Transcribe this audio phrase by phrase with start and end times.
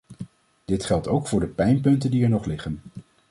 [0.65, 2.81] Dat geldt ook voor de pijnpunten die er nog liggen.